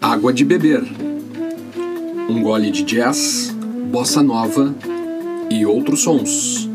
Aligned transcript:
Água 0.00 0.32
de 0.32 0.44
beber. 0.44 0.84
Um 2.30 2.40
gole 2.42 2.70
de 2.70 2.84
jazz, 2.84 3.50
bossa 3.90 4.22
nova 4.22 4.72
e 5.50 5.66
outros 5.66 6.02
sons. 6.02 6.67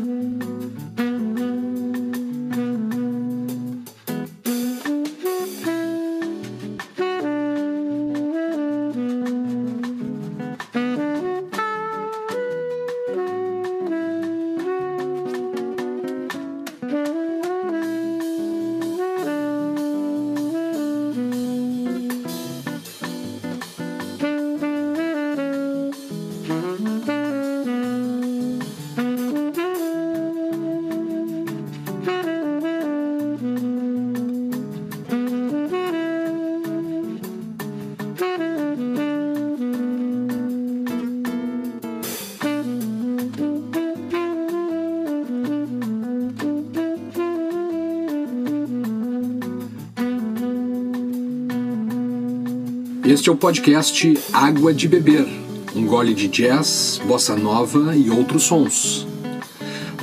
Este 53.24 53.30
é 53.30 53.32
o 53.32 53.36
podcast 53.36 54.18
Água 54.34 54.74
de 54.74 54.86
Beber, 54.86 55.26
um 55.74 55.86
gole 55.86 56.12
de 56.12 56.28
jazz, 56.28 57.00
bossa 57.06 57.34
nova 57.34 57.96
e 57.96 58.10
outros 58.10 58.42
sons. 58.42 59.06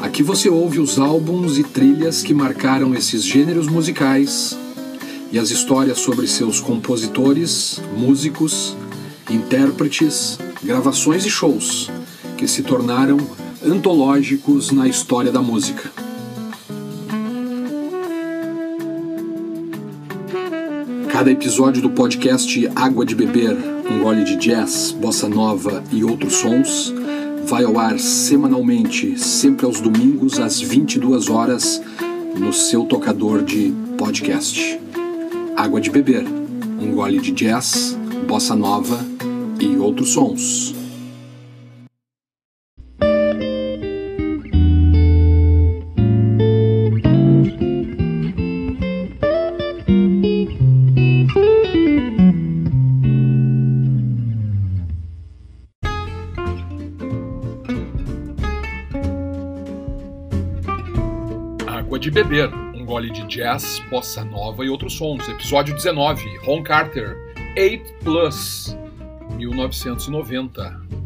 Aqui 0.02 0.24
você 0.24 0.50
ouve 0.50 0.80
os 0.80 0.98
álbuns 0.98 1.60
e 1.60 1.64
trilhas 1.64 2.24
que 2.24 2.34
marcaram 2.34 2.96
esses 2.96 3.24
gêneros 3.24 3.68
musicais 3.68 4.58
e 5.32 5.38
as 5.38 5.52
histórias 5.52 6.00
sobre 6.00 6.26
seus 6.26 6.60
compositores, 6.60 7.80
músicos, 7.96 8.76
intérpretes, 9.30 10.40
gravações 10.64 11.24
e 11.24 11.30
shows 11.30 11.92
que 12.36 12.48
se 12.48 12.64
tornaram 12.64 13.20
antológicos 13.64 14.72
na 14.72 14.88
história 14.88 15.32
da 15.32 15.44
música. 15.44 16.01
Cada 21.22 21.34
episódio 21.34 21.84
do 21.84 21.92
podcast 21.92 22.68
Água 22.76 23.06
de 23.06 23.14
Beber, 23.14 23.56
um 23.88 24.02
gole 24.02 24.24
de 24.24 24.38
jazz, 24.38 24.90
bossa 24.90 25.30
nova 25.30 25.84
e 25.92 26.04
outros 26.04 26.34
sons, 26.34 26.92
vai 27.46 27.64
ao 27.64 27.78
ar 27.78 28.00
semanalmente, 28.00 29.20
sempre 29.20 29.68
aos 29.68 29.80
domingos 29.80 30.40
às 30.40 30.60
22 30.60 31.30
horas, 31.30 31.80
no 32.36 32.52
seu 32.52 32.86
tocador 32.86 33.44
de 33.44 33.72
podcast. 34.00 34.80
Água 35.56 35.80
de 35.80 35.92
Beber, 35.92 36.26
um 36.80 36.92
gole 36.96 37.20
de 37.20 37.32
jazz, 37.32 37.96
bossa 38.28 38.56
nova 38.56 38.98
e 39.60 39.78
outros 39.78 40.14
sons. 40.14 40.81
De 62.00 62.10
Beber, 62.10 62.50
um 62.74 62.86
gole 62.86 63.12
de 63.12 63.28
jazz, 63.28 63.80
bossa 63.90 64.24
nova 64.24 64.66
e 64.66 64.70
outros 64.70 64.94
sons. 64.94 65.28
Episódio 65.28 65.76
19, 65.76 66.38
Ron 66.46 66.64
Carter, 66.64 67.18
8 67.58 67.94
Plus, 68.04 68.78
1990. 69.36 71.01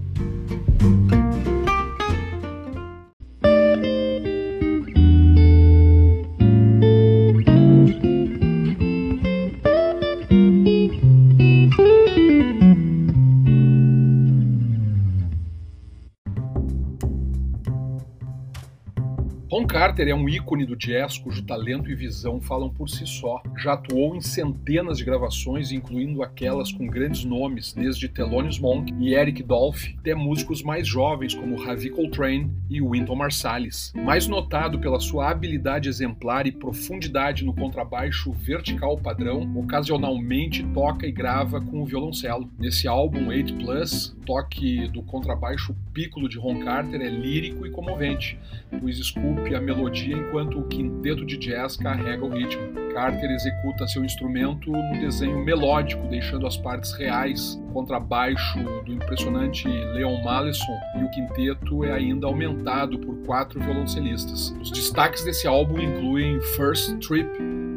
Carter 19.96 20.10
é 20.10 20.14
um 20.14 20.28
ícone 20.28 20.66
do 20.66 20.76
jazz 20.76 21.18
cujo 21.18 21.42
talento 21.44 21.90
e 21.90 21.96
visão 21.96 22.42
falam 22.42 22.70
por 22.70 22.90
si 22.90 23.08
só. 23.08 23.42
Já 23.58 23.76
atuou 23.76 24.14
em 24.14 24.20
centenas 24.20 24.98
de 24.98 25.06
gravações, 25.06 25.72
incluindo 25.72 26.22
aquelas 26.22 26.70
com 26.70 26.86
grandes 26.86 27.24
nomes, 27.24 27.72
desde 27.72 28.10
Thelonious 28.10 28.60
Monk 28.60 28.94
e 29.00 29.14
Eric 29.14 29.42
Dolphy, 29.42 29.96
até 29.98 30.14
músicos 30.14 30.62
mais 30.62 30.86
jovens 30.86 31.34
como 31.34 31.56
Ravi 31.56 31.92
Coltrane 31.92 32.52
e 32.70 32.82
Wynton 32.82 33.16
Marsalis. 33.16 33.94
Mais 33.96 34.28
notado 34.28 34.80
pela 34.80 35.00
sua 35.00 35.32
habilidade 35.32 35.88
exemplar 35.88 36.46
e 36.46 36.52
profundidade 36.52 37.46
no 37.46 37.54
contrabaixo 37.54 38.34
vertical 38.34 38.98
padrão, 38.98 39.50
ocasionalmente 39.58 40.62
toca 40.74 41.08
e 41.08 41.12
grava 41.12 41.62
com 41.62 41.82
o 41.82 41.86
violoncelo. 41.86 42.50
Nesse 42.60 42.86
álbum 42.86 43.30
8 43.30 43.54
Plus, 43.54 44.10
o 44.10 44.26
toque 44.26 44.90
do 44.90 45.02
contrabaixo 45.04 45.74
pícolo 45.94 46.28
de 46.28 46.38
Ron 46.38 46.60
Carter 46.60 47.00
é 47.00 47.10
lírico 47.10 47.66
e 47.66 47.72
comovente, 47.72 48.38
pois 48.82 48.98
esculpe 48.98 49.56
a 49.56 49.62
melodia 49.62 49.85
enquanto 49.94 50.60
o 50.60 50.68
quinteto 50.68 51.26
de 51.26 51.38
jazz 51.38 51.78
carrega 51.78 52.26
o 52.26 52.30
ritmo. 52.30 52.74
Carter 52.94 53.30
executa 53.30 53.88
seu 53.88 54.06
instrumento 54.06 54.72
no 54.72 55.00
desenho 55.00 55.44
melódico, 55.44 56.08
deixando 56.08 56.48
as 56.48 56.56
partes 56.56 56.94
reais, 56.94 57.62
o 57.70 57.74
contrabaixo 57.74 58.58
do 58.86 58.94
impressionante 58.94 59.68
Leon 59.68 60.24
Mallison 60.24 60.78
e 60.98 61.04
o 61.04 61.12
quinteto 61.12 61.84
é 61.84 61.92
ainda 61.92 62.26
aumentado 62.26 62.98
por 63.00 63.18
quatro 63.26 63.60
violoncelistas. 63.60 64.56
Os 64.62 64.72
destaques 64.72 65.24
desse 65.26 65.46
álbum 65.46 65.78
incluem 65.80 66.40
First 66.56 66.98
Trip 67.06 67.30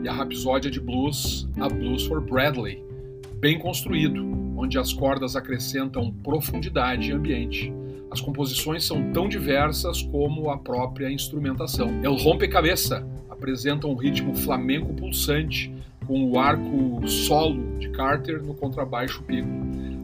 e 0.04 0.08
a 0.08 0.12
rapsódia 0.12 0.70
de 0.70 0.80
blues 0.80 1.48
A 1.60 1.68
Blues 1.68 2.06
for 2.06 2.20
Bradley, 2.20 2.82
bem 3.41 3.58
construído, 3.58 4.24
onde 4.56 4.78
as 4.78 4.92
cordas 4.92 5.36
acrescentam 5.36 6.12
profundidade 6.22 7.10
e 7.10 7.12
ambiente. 7.12 7.72
As 8.10 8.20
composições 8.20 8.84
são 8.84 9.12
tão 9.12 9.28
diversas 9.28 10.02
como 10.02 10.50
a 10.50 10.58
própria 10.58 11.10
instrumentação. 11.10 11.88
El 12.02 12.14
Rompe-Cabeça 12.14 13.06
apresenta 13.28 13.86
um 13.86 13.94
ritmo 13.94 14.34
flamenco 14.34 14.92
pulsante, 14.94 15.72
com 16.06 16.24
o 16.24 16.38
arco 16.38 17.06
solo 17.06 17.78
de 17.78 17.91
Carter 17.91 18.42
no 18.42 18.54
contrabaixo 18.54 19.22
pico. 19.24 19.48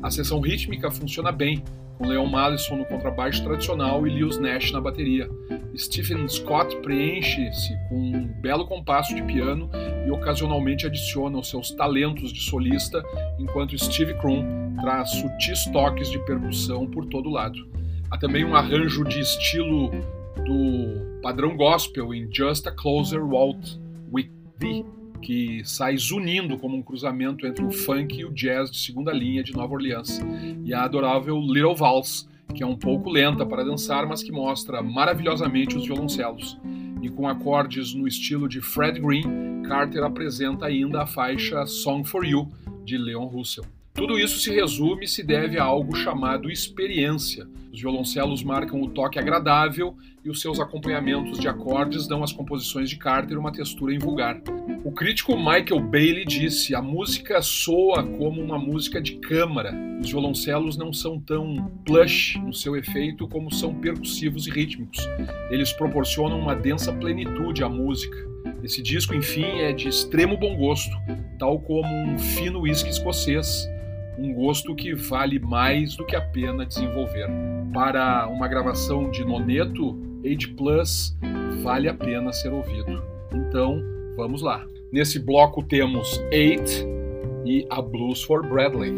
A 0.02 0.10
seção 0.10 0.38
rítmica 0.40 0.90
funciona 0.90 1.32
bem, 1.32 1.64
com 1.96 2.06
Leon 2.06 2.26
Mallison 2.26 2.76
no 2.76 2.84
contrabaixo 2.84 3.42
tradicional 3.42 4.06
e 4.06 4.10
Lewis 4.10 4.38
Nash 4.38 4.70
na 4.70 4.80
bateria. 4.80 5.30
Stephen 5.76 6.28
Scott 6.28 6.76
preenche-se 6.82 7.74
com 7.88 7.96
um 7.96 8.26
belo 8.40 8.66
compasso 8.66 9.14
de 9.14 9.22
piano 9.22 9.70
e 10.06 10.10
ocasionalmente 10.10 10.86
adiciona 10.86 11.38
os 11.38 11.48
seus 11.48 11.70
talentos 11.70 12.32
de 12.32 12.40
solista, 12.40 13.02
enquanto 13.38 13.78
Steve 13.78 14.14
Krum 14.14 14.76
traz 14.80 15.10
sutis 15.10 15.64
toques 15.72 16.10
de 16.10 16.18
percussão 16.26 16.86
por 16.86 17.06
todo 17.06 17.30
lado. 17.30 17.58
Há 18.14 18.16
também 18.16 18.44
um 18.44 18.54
arranjo 18.54 19.02
de 19.02 19.18
estilo 19.18 19.90
do 20.46 21.20
padrão 21.20 21.56
gospel 21.56 22.14
em 22.14 22.32
Just 22.32 22.64
a 22.64 22.70
Closer 22.70 23.20
Waltz 23.20 23.76
with 24.12 24.30
Thee, 24.56 24.86
que 25.20 25.64
sai 25.64 25.96
zunindo 25.96 26.56
como 26.56 26.76
um 26.76 26.82
cruzamento 26.82 27.44
entre 27.44 27.64
o 27.64 27.72
funk 27.72 28.16
e 28.16 28.24
o 28.24 28.30
jazz 28.32 28.70
de 28.70 28.78
segunda 28.78 29.12
linha 29.12 29.42
de 29.42 29.52
Nova 29.52 29.74
Orleans, 29.74 30.20
e 30.64 30.72
a 30.72 30.84
adorável 30.84 31.40
Little 31.40 31.74
Valse, 31.74 32.28
que 32.54 32.62
é 32.62 32.66
um 32.66 32.76
pouco 32.76 33.10
lenta 33.10 33.44
para 33.44 33.64
dançar, 33.64 34.06
mas 34.06 34.22
que 34.22 34.30
mostra 34.30 34.80
maravilhosamente 34.80 35.76
os 35.76 35.84
violoncelos. 35.84 36.56
E 37.02 37.08
com 37.08 37.26
acordes 37.26 37.94
no 37.94 38.06
estilo 38.06 38.48
de 38.48 38.60
Fred 38.60 39.00
Green, 39.00 39.62
Carter 39.66 40.04
apresenta 40.04 40.66
ainda 40.66 41.02
a 41.02 41.06
faixa 41.06 41.66
Song 41.66 42.08
for 42.08 42.24
You, 42.24 42.48
de 42.84 42.96
Leon 42.96 43.26
Russell. 43.26 43.64
Tudo 43.94 44.18
isso 44.18 44.40
se 44.40 44.52
resume 44.52 45.04
e 45.04 45.08
se 45.08 45.22
deve 45.22 45.56
a 45.56 45.62
algo 45.62 45.94
chamado 45.94 46.50
experiência. 46.50 47.46
Os 47.72 47.80
violoncelos 47.80 48.42
marcam 48.42 48.82
o 48.82 48.90
toque 48.90 49.20
agradável 49.20 49.96
e 50.24 50.28
os 50.28 50.40
seus 50.40 50.58
acompanhamentos 50.58 51.38
de 51.38 51.46
acordes 51.46 52.08
dão 52.08 52.20
às 52.20 52.32
composições 52.32 52.90
de 52.90 52.96
Carter 52.96 53.38
uma 53.38 53.52
textura 53.52 53.94
invulgar. 53.94 54.42
O 54.84 54.90
crítico 54.90 55.36
Michael 55.36 55.78
Bailey 55.78 56.24
disse: 56.24 56.74
a 56.74 56.82
música 56.82 57.40
soa 57.40 58.02
como 58.02 58.42
uma 58.42 58.58
música 58.58 59.00
de 59.00 59.14
câmara. 59.14 59.72
Os 60.00 60.10
violoncelos 60.10 60.76
não 60.76 60.92
são 60.92 61.20
tão 61.20 61.70
plush 61.86 62.36
no 62.40 62.52
seu 62.52 62.76
efeito 62.76 63.28
como 63.28 63.54
são 63.54 63.72
percussivos 63.76 64.48
e 64.48 64.50
rítmicos. 64.50 65.08
Eles 65.50 65.72
proporcionam 65.72 66.40
uma 66.40 66.56
densa 66.56 66.92
plenitude 66.92 67.62
à 67.62 67.68
música. 67.68 68.16
Esse 68.60 68.82
disco, 68.82 69.14
enfim, 69.14 69.60
é 69.60 69.72
de 69.72 69.88
extremo 69.88 70.36
bom 70.36 70.56
gosto, 70.56 70.96
tal 71.38 71.60
como 71.60 71.88
um 71.88 72.18
fino 72.18 72.62
whisky 72.62 72.90
escocês 72.90 73.72
um 74.18 74.32
gosto 74.32 74.74
que 74.74 74.94
vale 74.94 75.38
mais 75.38 75.96
do 75.96 76.04
que 76.04 76.16
a 76.16 76.20
pena 76.20 76.64
desenvolver. 76.64 77.28
Para 77.72 78.28
uma 78.28 78.48
gravação 78.48 79.10
de 79.10 79.24
noneto, 79.24 79.98
Age 80.24 80.48
Plus 80.48 81.16
vale 81.62 81.88
a 81.88 81.94
pena 81.94 82.32
ser 82.32 82.52
ouvido. 82.52 83.02
Então, 83.32 83.82
vamos 84.16 84.42
lá. 84.42 84.64
Nesse 84.92 85.18
bloco 85.18 85.62
temos 85.62 86.22
Eight 86.30 86.86
e 87.44 87.66
a 87.70 87.82
Blues 87.82 88.22
for 88.22 88.46
Bradley. 88.46 88.92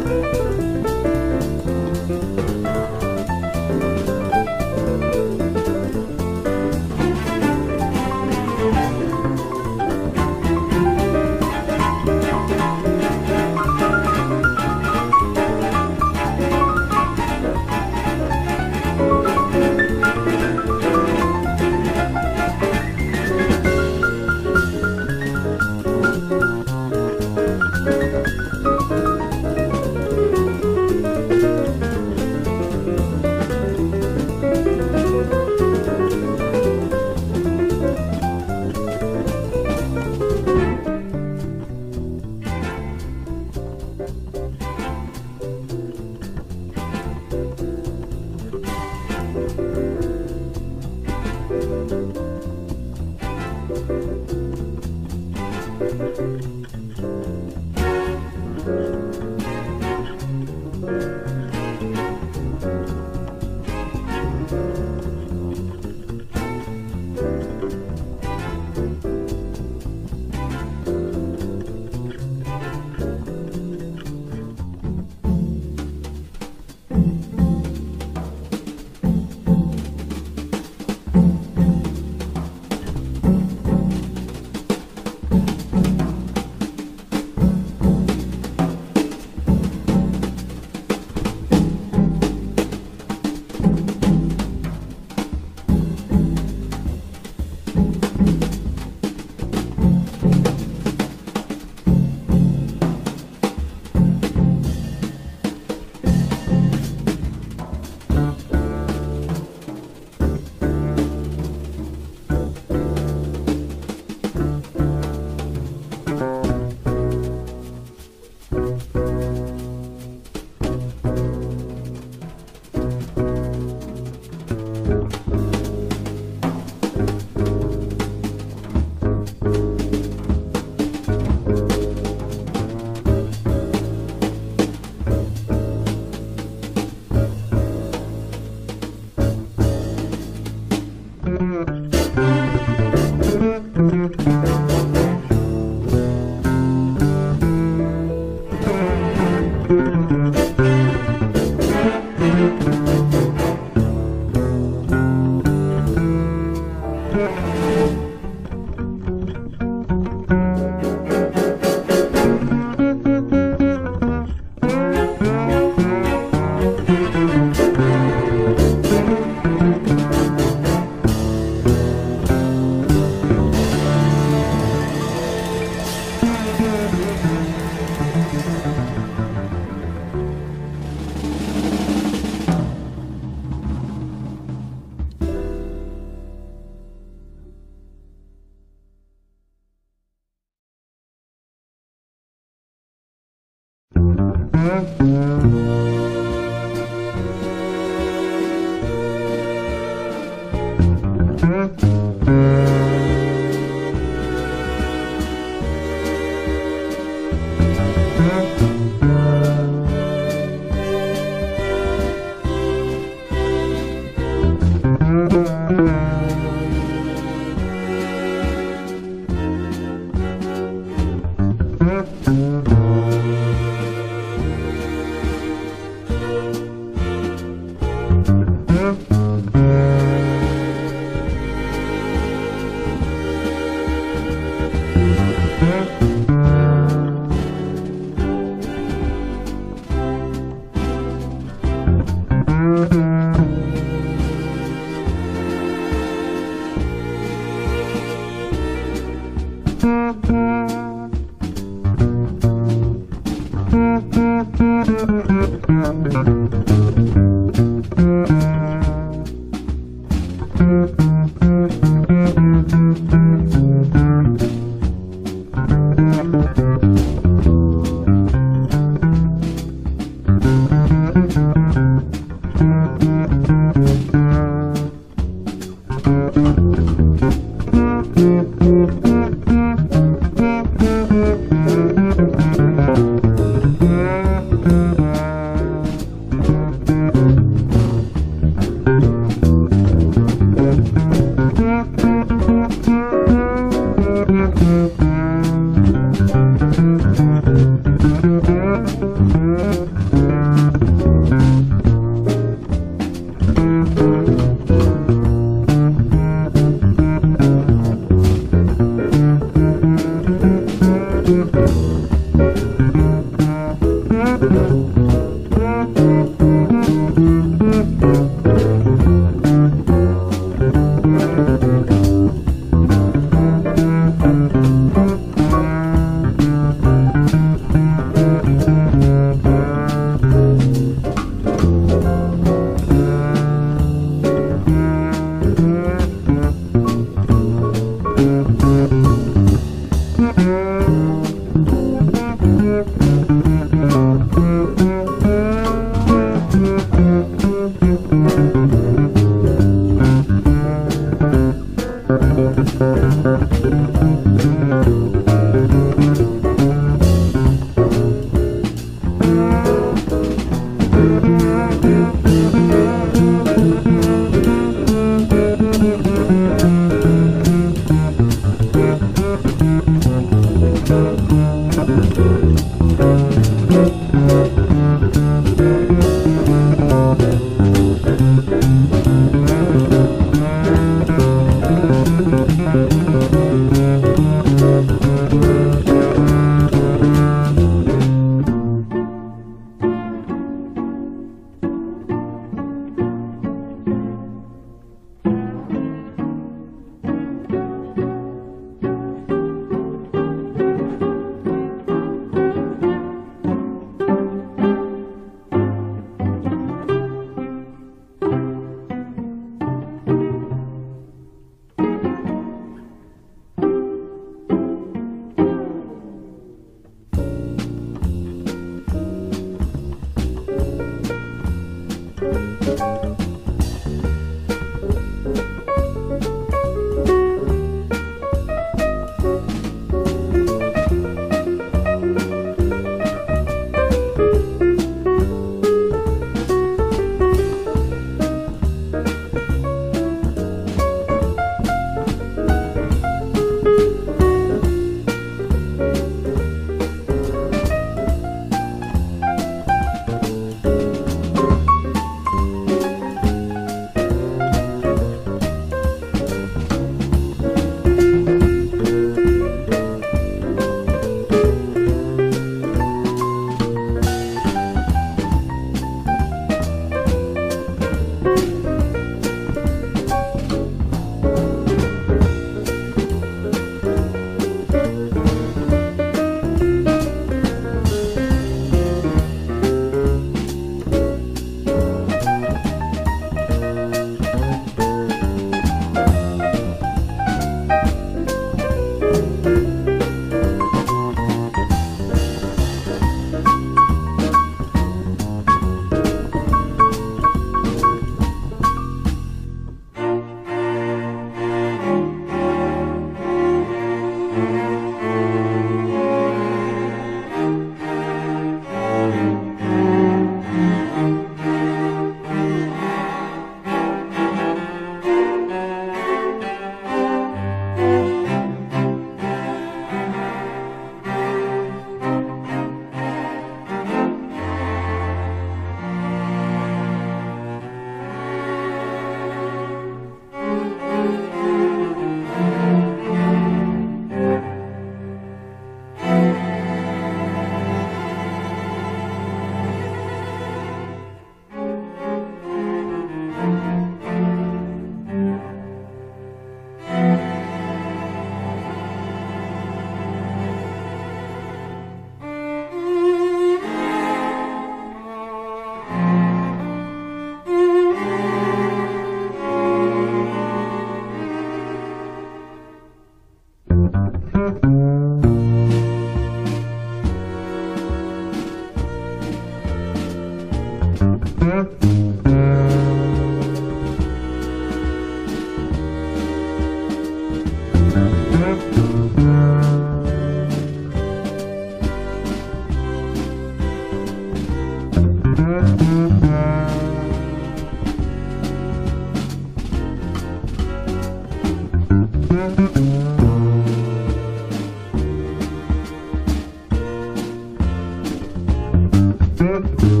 Thank 599.61 599.81
you. 599.83 600.00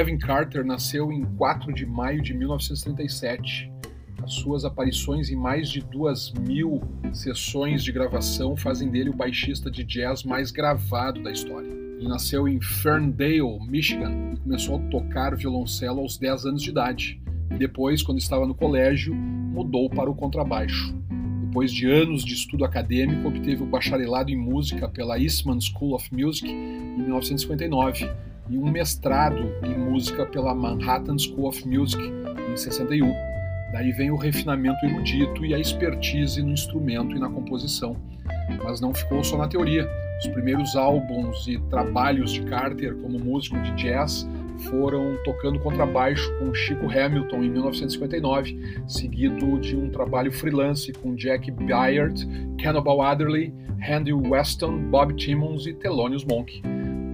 Levin 0.00 0.16
Carter 0.16 0.64
nasceu 0.64 1.12
em 1.12 1.26
4 1.36 1.74
de 1.74 1.84
maio 1.84 2.22
de 2.22 2.32
1937. 2.32 3.70
As 4.22 4.32
suas 4.32 4.64
aparições 4.64 5.28
em 5.28 5.36
mais 5.36 5.68
de 5.68 5.82
duas 5.82 6.32
mil 6.32 6.80
sessões 7.12 7.84
de 7.84 7.92
gravação 7.92 8.56
fazem 8.56 8.88
dele 8.88 9.10
o 9.10 9.14
baixista 9.14 9.70
de 9.70 9.84
jazz 9.84 10.24
mais 10.24 10.50
gravado 10.50 11.22
da 11.22 11.30
história. 11.30 11.68
Ele 11.68 12.08
nasceu 12.08 12.48
em 12.48 12.58
Ferndale, 12.62 13.60
Michigan, 13.68 14.32
e 14.32 14.36
começou 14.38 14.76
a 14.76 14.88
tocar 14.88 15.36
violoncelo 15.36 16.00
aos 16.00 16.16
10 16.16 16.46
anos 16.46 16.62
de 16.62 16.70
idade. 16.70 17.20
Depois, 17.58 18.02
quando 18.02 18.20
estava 18.20 18.46
no 18.46 18.54
colégio, 18.54 19.14
mudou 19.14 19.90
para 19.90 20.10
o 20.10 20.14
contrabaixo. 20.14 20.94
Depois 21.44 21.70
de 21.70 21.86
anos 21.86 22.24
de 22.24 22.32
estudo 22.32 22.64
acadêmico, 22.64 23.28
obteve 23.28 23.62
o 23.62 23.66
bacharelado 23.66 24.30
em 24.30 24.36
música 24.36 24.88
pela 24.88 25.20
Eastman 25.20 25.60
School 25.60 25.94
of 25.94 26.08
Music 26.10 26.48
em 26.48 27.02
1959 27.02 28.29
e 28.50 28.58
um 28.58 28.70
mestrado 28.70 29.54
em 29.64 29.78
música 29.78 30.26
pela 30.26 30.54
Manhattan 30.54 31.16
School 31.16 31.48
of 31.48 31.66
Music 31.66 32.02
em 32.02 32.56
61. 32.56 33.12
Daí 33.72 33.92
vem 33.92 34.10
o 34.10 34.16
refinamento 34.16 34.84
erudito 34.84 35.46
e 35.46 35.54
a 35.54 35.58
expertise 35.58 36.42
no 36.42 36.50
instrumento 36.50 37.16
e 37.16 37.20
na 37.20 37.30
composição. 37.30 37.96
Mas 38.62 38.80
não 38.80 38.92
ficou 38.92 39.22
só 39.22 39.38
na 39.38 39.46
teoria. 39.46 39.88
Os 40.18 40.26
primeiros 40.26 40.76
álbuns 40.76 41.46
e 41.46 41.58
trabalhos 41.70 42.32
de 42.32 42.42
Carter 42.42 42.94
como 42.96 43.18
músico 43.18 43.58
de 43.62 43.70
jazz 43.72 44.28
foram 44.68 45.16
tocando 45.24 45.58
contrabaixo 45.60 46.30
com 46.38 46.52
Chico 46.52 46.86
Hamilton 46.86 47.44
em 47.44 47.50
1959, 47.50 48.82
seguido 48.86 49.58
de 49.60 49.76
um 49.76 49.88
trabalho 49.88 50.30
freelance 50.30 50.92
com 50.92 51.14
Jack 51.14 51.50
Byard, 51.50 52.26
Cannibal 52.60 53.00
Adderley, 53.00 53.54
Randy 53.80 54.12
Weston, 54.12 54.90
Bob 54.90 55.14
Timmons 55.14 55.66
e 55.66 55.72
Thelonious 55.72 56.24
Monk. 56.24 56.60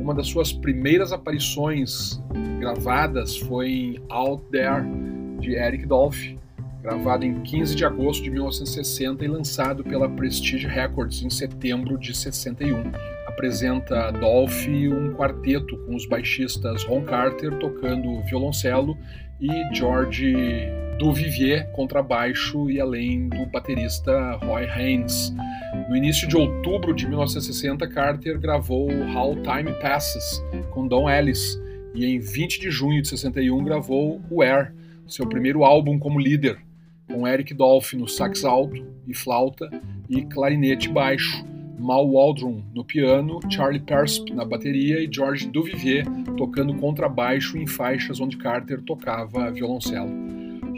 Uma 0.06 0.14
das 0.14 0.28
suas 0.28 0.52
primeiras 0.52 1.12
aparições 1.12 2.22
gravadas 2.60 3.38
foi 3.38 3.68
em 3.68 4.02
Out 4.08 4.44
There, 4.52 4.84
de 5.40 5.56
Eric 5.56 5.84
Dolphy, 5.84 6.38
gravado 6.80 7.24
em 7.24 7.42
15 7.42 7.74
de 7.74 7.84
agosto 7.84 8.22
de 8.22 8.30
1960 8.30 9.24
e 9.24 9.26
lançado 9.26 9.82
pela 9.82 10.08
Prestige 10.08 10.68
Records 10.68 11.24
em 11.24 11.28
setembro 11.28 11.98
de 11.98 12.16
61. 12.16 12.84
Apresenta 13.26 14.12
Dolphy 14.12 14.88
um 14.88 15.12
quarteto 15.12 15.76
com 15.78 15.96
os 15.96 16.06
baixistas 16.06 16.84
Ron 16.84 17.02
Carter 17.02 17.58
tocando 17.58 18.22
violoncelo 18.22 18.96
e 19.40 19.74
George 19.74 20.36
Duvivier 20.98 21.70
contrabaixo 21.72 22.70
e 22.70 22.80
além 22.80 23.28
do 23.28 23.44
baterista 23.46 24.32
Roy 24.36 24.64
Haynes. 24.64 25.34
No 25.88 25.96
início 25.96 26.26
de 26.26 26.36
outubro 26.36 26.94
de 26.94 27.06
1960, 27.06 27.86
Carter 27.88 28.38
gravou 28.38 28.88
How 28.90 29.36
Time 29.36 29.72
Passes 29.80 30.42
com 30.70 30.88
Don 30.88 31.08
Ellis 31.08 31.60
e 31.94 32.06
em 32.06 32.18
20 32.18 32.60
de 32.60 32.70
junho 32.70 33.02
de 33.02 33.08
61 33.08 33.62
gravou 33.64 34.20
Where, 34.30 34.70
seu 35.06 35.26
primeiro 35.28 35.64
álbum 35.64 35.98
como 35.98 36.18
líder, 36.18 36.58
com 37.06 37.26
Eric 37.26 37.52
Dolphy 37.52 37.96
no 37.96 38.08
sax 38.08 38.44
alto 38.44 38.86
e 39.06 39.14
flauta 39.14 39.68
e 40.08 40.22
clarinete 40.22 40.88
baixo, 40.88 41.44
Mal 41.78 42.10
Waldron 42.10 42.62
no 42.74 42.84
piano, 42.84 43.38
Charlie 43.50 43.80
Persp 43.80 44.30
na 44.32 44.44
bateria 44.44 44.98
e 44.98 45.08
George 45.12 45.46
Duvivier 45.46 46.06
tocando 46.36 46.74
contrabaixo 46.74 47.58
em 47.58 47.66
faixas 47.66 48.18
onde 48.18 48.38
Carter 48.38 48.80
tocava 48.82 49.50
violoncelo. 49.50 50.10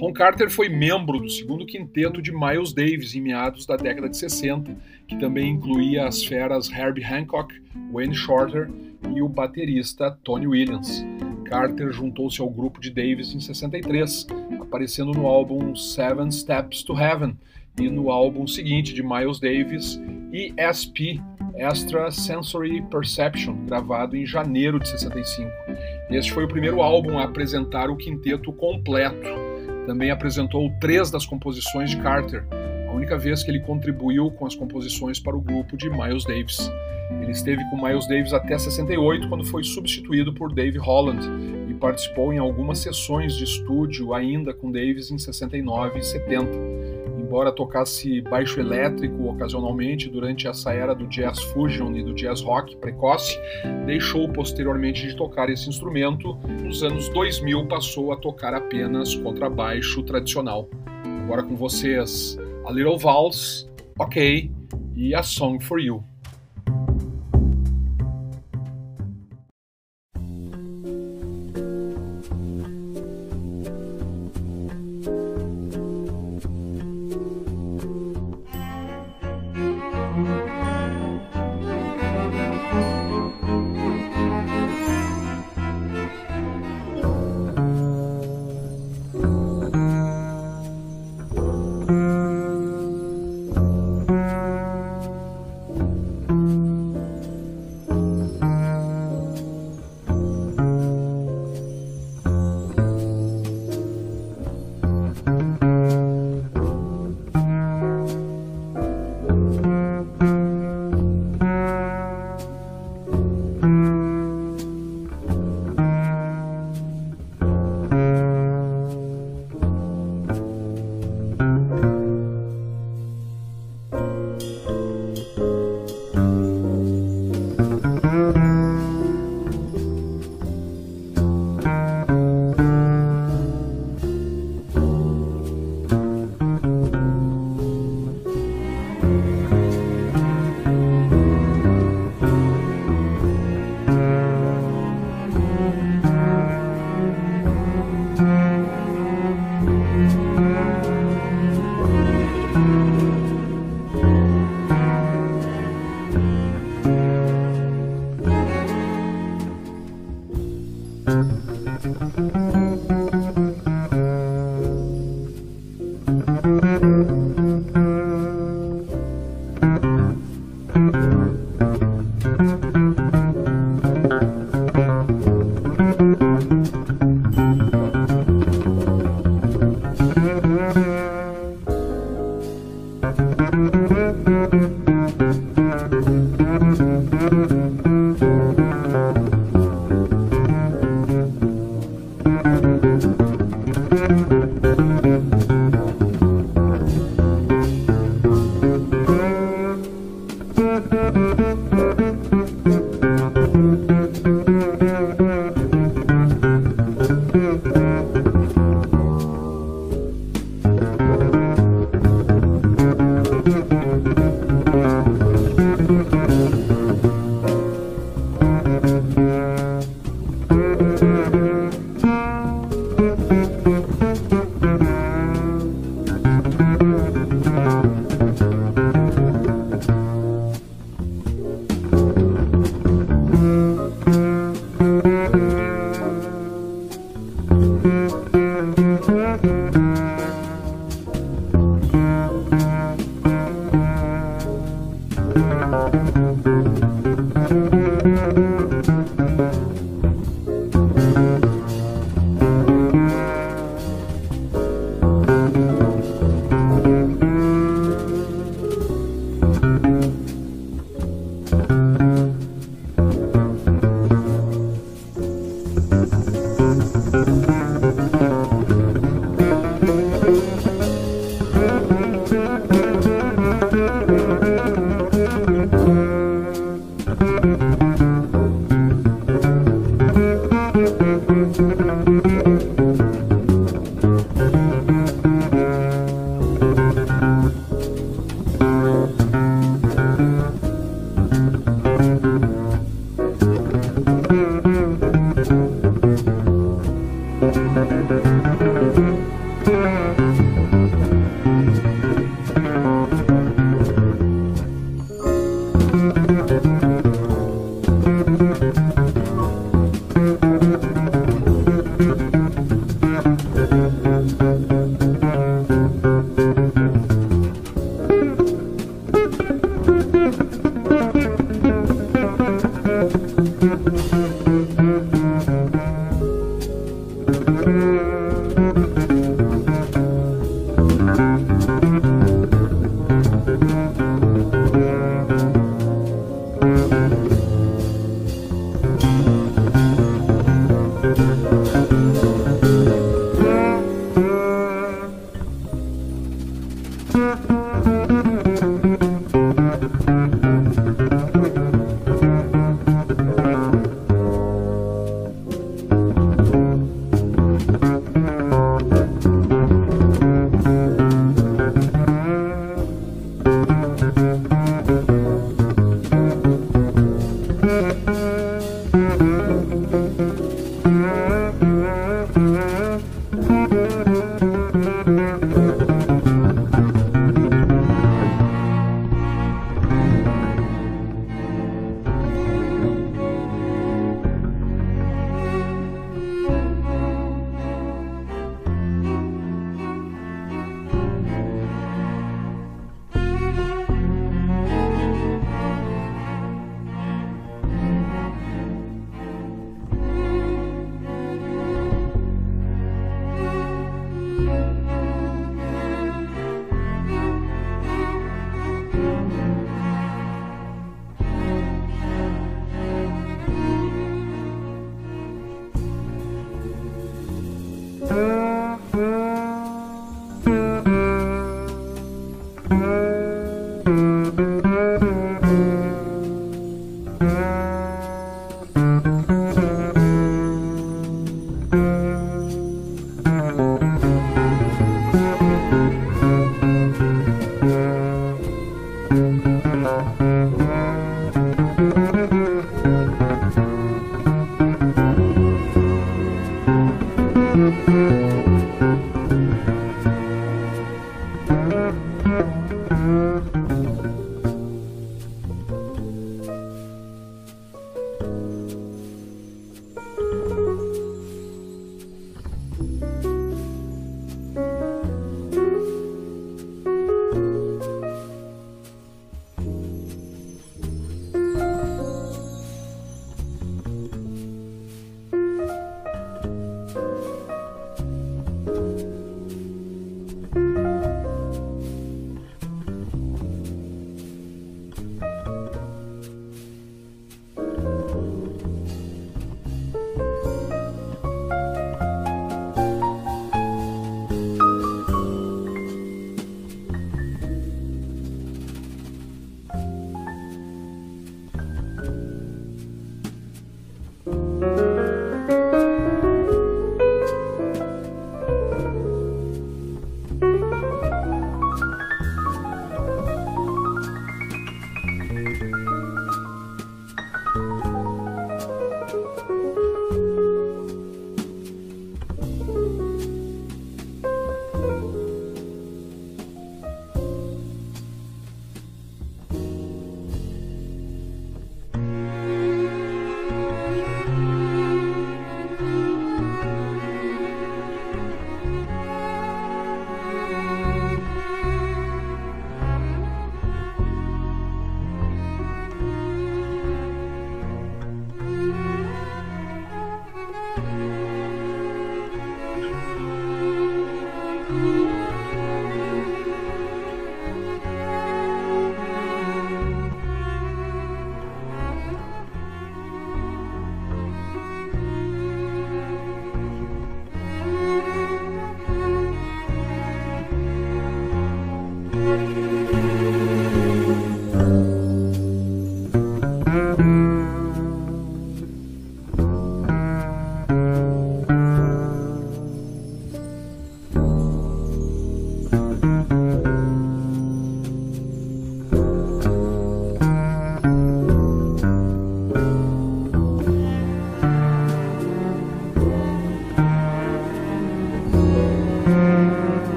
Ron 0.00 0.12
Carter 0.12 0.48
foi 0.48 0.68
membro 0.68 1.18
do 1.18 1.28
segundo 1.28 1.66
quinteto 1.66 2.22
de 2.22 2.30
Miles 2.32 2.72
Davis 2.72 3.16
em 3.16 3.20
meados 3.20 3.66
da 3.66 3.76
década 3.76 4.08
de 4.08 4.16
60, 4.16 4.76
que 5.08 5.18
também 5.18 5.50
incluía 5.50 6.06
as 6.06 6.24
feras 6.24 6.70
Herbie 6.70 7.04
Hancock, 7.04 7.52
Wayne 7.92 8.14
Shorter 8.14 8.70
e 9.14 9.20
o 9.20 9.28
baterista 9.28 10.16
Tony 10.22 10.46
Williams. 10.46 11.04
Carter 11.44 11.90
juntou-se 11.90 12.40
ao 12.40 12.48
grupo 12.48 12.80
de 12.80 12.90
Davis 12.90 13.34
em 13.34 13.40
63, 13.40 14.28
aparecendo 14.60 15.10
no 15.10 15.26
álbum 15.26 15.74
Seven 15.74 16.30
Steps 16.30 16.84
to 16.84 16.96
Heaven 16.96 17.36
e 17.80 17.90
no 17.90 18.08
álbum 18.10 18.46
seguinte 18.46 18.94
de 18.94 19.02
Miles 19.02 19.40
Davis, 19.40 20.00
ESP, 20.32 21.20
Extra 21.56 22.12
Sensory 22.12 22.82
Perception, 22.82 23.64
gravado 23.66 24.16
em 24.16 24.24
janeiro 24.24 24.78
de 24.78 24.88
65. 24.90 25.50
Este 26.08 26.32
foi 26.32 26.44
o 26.44 26.48
primeiro 26.48 26.80
álbum 26.82 27.18
a 27.18 27.24
apresentar 27.24 27.90
o 27.90 27.96
quinteto 27.96 28.52
completo. 28.52 29.47
Também 29.88 30.10
apresentou 30.10 30.70
três 30.78 31.10
das 31.10 31.24
composições 31.24 31.88
de 31.88 31.96
Carter, 31.96 32.44
a 32.90 32.92
única 32.92 33.16
vez 33.16 33.42
que 33.42 33.50
ele 33.50 33.60
contribuiu 33.60 34.30
com 34.30 34.44
as 34.44 34.54
composições 34.54 35.18
para 35.18 35.34
o 35.34 35.40
grupo 35.40 35.78
de 35.78 35.88
Miles 35.88 36.26
Davis. 36.26 36.70
Ele 37.22 37.30
esteve 37.30 37.64
com 37.70 37.82
Miles 37.82 38.06
Davis 38.06 38.34
até 38.34 38.58
68, 38.58 39.30
quando 39.30 39.46
foi 39.46 39.64
substituído 39.64 40.34
por 40.34 40.52
Dave 40.52 40.76
Holland 40.76 41.26
e 41.70 41.72
participou 41.72 42.34
em 42.34 42.36
algumas 42.36 42.80
sessões 42.80 43.34
de 43.34 43.44
estúdio 43.44 44.12
ainda 44.12 44.52
com 44.52 44.70
Davis 44.70 45.10
em 45.10 45.16
69 45.16 46.00
e 46.00 46.02
70. 46.02 46.50
Embora 47.28 47.52
tocasse 47.52 48.22
baixo 48.22 48.58
elétrico 48.58 49.28
ocasionalmente 49.28 50.08
durante 50.08 50.48
essa 50.48 50.72
era 50.72 50.94
do 50.94 51.06
jazz 51.08 51.38
fusion 51.38 51.94
e 51.94 52.02
do 52.02 52.14
jazz 52.14 52.40
rock 52.40 52.74
precoce, 52.78 53.38
deixou 53.84 54.26
posteriormente 54.30 55.06
de 55.06 55.14
tocar 55.14 55.50
esse 55.50 55.68
instrumento. 55.68 56.38
Nos 56.64 56.82
anos 56.82 57.10
2000 57.10 57.66
passou 57.68 58.14
a 58.14 58.16
tocar 58.16 58.54
apenas 58.54 59.14
contrabaixo 59.14 60.02
tradicional. 60.04 60.70
Agora 61.24 61.42
com 61.42 61.54
vocês, 61.54 62.38
A 62.66 62.72
Little 62.72 62.96
Vals, 62.96 63.70
Ok, 63.98 64.50
e 64.96 65.14
A 65.14 65.22
Song 65.22 65.62
for 65.62 65.78
You. 65.78 66.02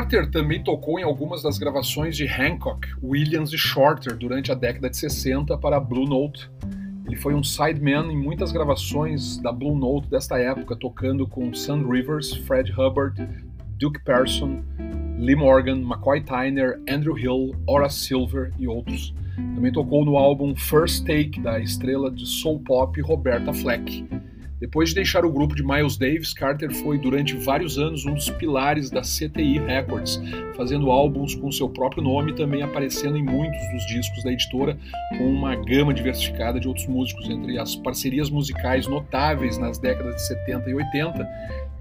Carter 0.00 0.30
também 0.30 0.64
tocou 0.64 0.98
em 0.98 1.02
algumas 1.02 1.42
das 1.42 1.58
gravações 1.58 2.16
de 2.16 2.26
Hancock, 2.26 2.88
Williams 3.02 3.52
e 3.52 3.58
Shorter 3.58 4.16
durante 4.16 4.50
a 4.50 4.54
década 4.54 4.88
de 4.88 4.96
60 4.96 5.58
para 5.58 5.76
a 5.76 5.80
Blue 5.80 6.08
Note. 6.08 6.50
Ele 7.04 7.16
foi 7.16 7.34
um 7.34 7.44
sideman 7.44 8.10
em 8.10 8.16
muitas 8.16 8.50
gravações 8.50 9.36
da 9.42 9.52
Blue 9.52 9.76
Note 9.76 10.08
desta 10.08 10.38
época, 10.38 10.74
tocando 10.74 11.26
com 11.26 11.52
Sun 11.52 11.86
Rivers, 11.86 12.34
Fred 12.34 12.72
Hubbard, 12.72 13.28
Duke 13.78 14.02
Person, 14.02 14.62
Lee 15.18 15.36
Morgan, 15.36 15.82
McCoy 15.82 16.22
Tyner, 16.22 16.80
Andrew 16.88 17.18
Hill, 17.18 17.54
Horace 17.66 18.06
Silver 18.06 18.54
e 18.58 18.66
outros. 18.66 19.14
Também 19.54 19.70
tocou 19.70 20.02
no 20.02 20.16
álbum 20.16 20.56
First 20.56 21.04
Take 21.04 21.38
da 21.42 21.60
estrela 21.60 22.10
de 22.10 22.24
soul 22.24 22.58
pop 22.60 22.98
Roberta 23.02 23.52
Fleck. 23.52 24.02
Depois 24.60 24.90
de 24.90 24.96
deixar 24.96 25.24
o 25.24 25.32
grupo 25.32 25.54
de 25.54 25.64
Miles 25.64 25.96
Davis, 25.96 26.34
Carter 26.34 26.70
foi 26.70 26.98
durante 26.98 27.34
vários 27.34 27.78
anos 27.78 28.04
um 28.04 28.12
dos 28.12 28.28
pilares 28.28 28.90
da 28.90 29.00
CTI 29.00 29.58
Records, 29.58 30.20
fazendo 30.54 30.90
álbuns 30.90 31.34
com 31.34 31.50
seu 31.50 31.66
próprio 31.66 32.02
nome 32.02 32.32
e 32.32 32.34
também 32.34 32.62
aparecendo 32.62 33.16
em 33.16 33.22
muitos 33.22 33.58
dos 33.72 33.86
discos 33.86 34.22
da 34.22 34.30
editora, 34.30 34.76
com 35.16 35.24
uma 35.32 35.56
gama 35.56 35.94
diversificada 35.94 36.60
de 36.60 36.68
outros 36.68 36.86
músicos. 36.86 37.26
Entre 37.30 37.58
as 37.58 37.74
parcerias 37.74 38.28
musicais 38.28 38.86
notáveis 38.86 39.56
nas 39.56 39.78
décadas 39.78 40.16
de 40.16 40.26
70 40.26 40.68
e 40.68 40.74
80, 40.74 41.28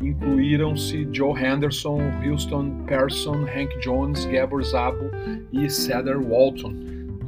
incluíram-se 0.01 1.05
Joe 1.11 1.37
Henderson, 1.37 1.99
Houston 2.25 2.85
Person, 2.85 3.43
Hank 3.43 3.77
Jones, 3.81 4.23
Gabor 4.23 4.63
Zabo 4.63 5.11
e 5.51 5.69
Cedar 5.69 6.17
Walton. 6.17 6.73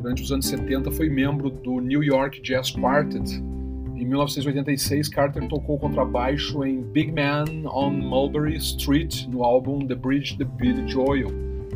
Durante 0.01 0.23
os 0.23 0.31
anos 0.31 0.47
70 0.47 0.91
foi 0.91 1.09
membro 1.09 1.49
do 1.49 1.81
New 1.81 2.01
York 2.01 2.41
Jazz 2.41 2.71
Quartet, 2.71 3.43
em 4.01 4.05
1986, 4.05 5.09
Carter 5.09 5.47
tocou 5.47 5.77
contrabaixo 5.77 6.65
em 6.65 6.81
Big 6.81 7.11
Man 7.11 7.45
on 7.71 7.91
Mulberry 7.91 8.57
Street, 8.57 9.27
no 9.27 9.43
álbum 9.43 9.85
The 9.85 9.93
Bridge 9.93 10.35
the 10.39 10.43
Billy 10.43 10.87
Joel. 10.87 11.29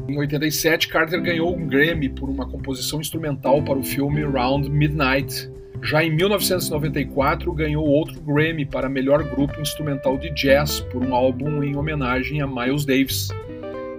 Em 0.07 0.17
87, 0.17 0.87
Carter 0.87 1.21
ganhou 1.21 1.55
um 1.55 1.67
Grammy 1.67 2.09
por 2.09 2.27
uma 2.27 2.49
composição 2.49 2.99
instrumental 2.99 3.61
para 3.61 3.77
o 3.77 3.83
filme 3.83 4.23
Round 4.23 4.67
Midnight. 4.71 5.51
Já 5.83 6.03
em 6.03 6.15
1994, 6.15 7.53
ganhou 7.53 7.85
outro 7.85 8.19
Grammy 8.21 8.65
para 8.65 8.89
melhor 8.89 9.21
grupo 9.23 9.61
instrumental 9.61 10.17
de 10.17 10.31
jazz 10.31 10.79
por 10.79 11.05
um 11.05 11.13
álbum 11.13 11.63
em 11.63 11.75
homenagem 11.75 12.41
a 12.41 12.47
Miles 12.47 12.85
Davis. 12.85 13.29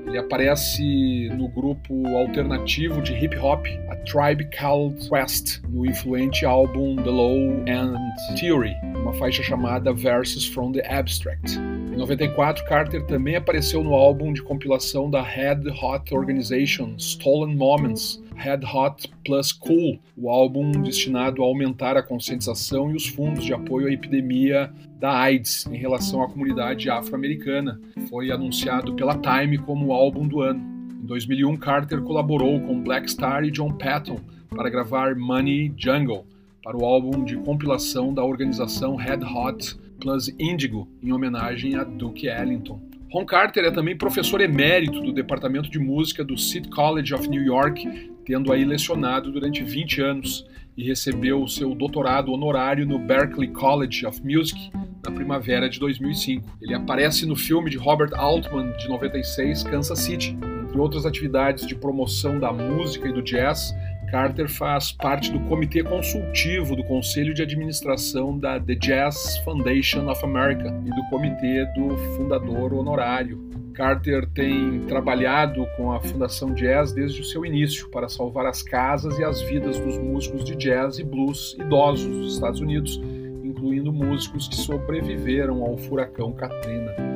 Ele 0.05 0.19
aparece 0.19 1.29
no 1.37 1.47
grupo 1.47 2.09
alternativo 2.17 3.01
de 3.01 3.13
hip 3.13 3.37
hop, 3.39 3.67
Tribe 4.07 4.49
Called 4.57 5.09
Quest, 5.09 5.61
no 5.69 5.85
influente 5.85 6.47
álbum 6.47 6.97
The 6.97 7.11
Law 7.11 7.65
and 7.69 7.99
Theory, 8.39 8.73
uma 9.03 9.13
faixa 9.15 9.43
chamada 9.43 9.93
Verses 9.93 10.47
from 10.47 10.73
the 10.73 10.83
Abstract. 10.89 11.59
Em 11.59 11.97
94, 11.97 12.65
Carter 12.67 13.05
também 13.07 13.35
apareceu 13.35 13.83
no 13.83 13.95
álbum 13.95 14.33
de 14.33 14.43
compilação 14.43 15.11
da 15.11 15.23
Red 15.23 15.69
Hot 15.83 16.15
Organization, 16.15 16.95
Stolen 16.99 17.57
Moments, 17.57 18.23
Red 18.37 18.61
Hot 18.73 19.11
Plus 19.25 19.51
Cool, 19.51 19.99
o 20.17 20.31
álbum 20.31 20.71
destinado 20.83 21.43
a 21.43 21.47
aumentar 21.47 21.97
a 21.97 22.03
conscientização 22.03 22.93
e 22.93 22.95
os 22.95 23.09
fundos 23.09 23.45
de 23.45 23.53
apoio 23.53 23.89
à 23.89 23.93
epidemia 23.93 24.71
da 25.01 25.19
AIDS 25.19 25.67
em 25.67 25.77
relação 25.77 26.23
à 26.23 26.29
comunidade 26.29 26.89
afro-americana. 26.89 27.81
Foi 28.09 28.31
anunciado 28.31 28.95
pela 28.95 29.19
Time 29.19 29.59
como 29.59 29.87
o 29.87 29.93
álbum 29.93 30.29
do 30.29 30.43
ano. 30.43 30.76
Em 31.07 31.09
2001, 31.09 31.57
Carter 31.59 32.03
colaborou 32.03 32.61
com 32.61 32.83
Black 32.83 33.09
Star 33.09 33.45
e 33.45 33.51
John 33.53 33.71
Patton 33.71 34.19
para 34.51 34.69
gravar 34.69 35.15
Money 35.15 35.73
Jungle 35.77 36.27
para 36.61 36.77
o 36.77 36.85
álbum 36.85 37.23
de 37.23 37.37
compilação 37.37 38.13
da 38.13 38.25
organização 38.25 38.97
Red 38.97 39.21
Hot 39.23 39.77
Plus 40.01 40.35
Indigo, 40.37 40.89
em 41.01 41.13
homenagem 41.13 41.77
a 41.77 41.85
Duke 41.85 42.27
Ellington. 42.27 42.81
Ron 43.13 43.25
Carter 43.25 43.67
é 43.67 43.71
também 43.71 43.97
professor 43.97 44.41
emérito 44.41 45.01
do 45.01 45.13
Departamento 45.13 45.71
de 45.71 45.79
Música 45.79 46.25
do 46.25 46.37
City 46.37 46.69
College 46.69 47.15
of 47.15 47.29
New 47.29 47.45
York, 47.45 48.11
tendo 48.25 48.53
aí 48.53 48.65
lecionado 48.65 49.31
durante 49.31 49.63
20 49.63 50.03
anos 50.03 50.45
e 50.77 50.83
recebeu 50.83 51.47
seu 51.47 51.73
doutorado 51.73 52.33
honorário 52.33 52.85
no 52.85 52.99
Berklee 52.99 53.53
College 53.53 54.05
of 54.05 54.21
Music 54.25 54.73
na 55.05 55.13
primavera 55.13 55.71
de 55.71 55.79
2005. 55.79 56.59
Ele 56.61 56.75
aparece 56.75 57.25
no 57.27 57.37
filme 57.37 57.71
de 57.71 57.77
Robert 57.77 58.11
Altman 58.13 58.73
de 58.73 58.89
96, 58.89 59.63
Kansas 59.63 60.01
City. 60.01 60.37
Entre 60.77 60.83
outras 60.83 61.07
atividades 61.07 61.67
de 61.67 61.75
promoção 61.75 62.39
da 62.39 62.53
música 62.53 63.09
e 63.09 63.13
do 63.13 63.23
jazz, 63.23 63.75
Carter 64.11 64.47
faz 64.47 64.93
parte 64.93 65.33
do 65.33 65.41
comitê 65.49 65.83
consultivo 65.83 66.77
do 66.77 66.85
Conselho 66.85 67.33
de 67.33 67.41
Administração 67.41 68.39
da 68.39 68.61
The 68.61 68.75
Jazz 68.75 69.39
Foundation 69.39 70.07
of 70.11 70.23
America 70.23 70.69
e 70.85 70.91
do 70.91 71.03
comitê 71.09 71.65
do 71.75 71.97
fundador 72.15 72.75
honorário. 72.75 73.43
Carter 73.73 74.29
tem 74.35 74.81
trabalhado 74.81 75.67
com 75.79 75.93
a 75.93 76.01
Fundação 76.01 76.53
Jazz 76.53 76.93
desde 76.93 77.23
o 77.23 77.25
seu 77.25 77.47
início 77.47 77.89
para 77.89 78.07
salvar 78.07 78.45
as 78.45 78.63
casas 78.63 79.19
e 79.19 79.25
as 79.25 79.41
vidas 79.41 79.79
dos 79.81 79.97
músicos 79.97 80.45
de 80.45 80.55
jazz 80.57 80.99
e 80.99 81.05
blues 81.05 81.57
idosos 81.59 82.07
dos 82.07 82.35
Estados 82.35 82.61
Unidos, 82.61 83.01
incluindo 83.43 83.91
músicos 83.91 84.47
que 84.47 84.57
sobreviveram 84.57 85.63
ao 85.63 85.79
furacão 85.79 86.35
Katrina. 86.35 87.16